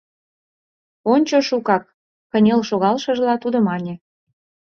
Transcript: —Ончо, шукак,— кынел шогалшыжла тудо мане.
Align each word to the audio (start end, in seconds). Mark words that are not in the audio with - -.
—Ончо, 1.13 1.37
шукак,— 1.47 1.83
кынел 2.31 2.61
шогалшыжла 2.69 3.35
тудо 3.43 3.57
мане. 3.67 3.93